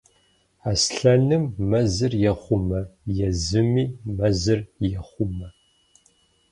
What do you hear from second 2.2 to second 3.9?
ехъумэ, езыми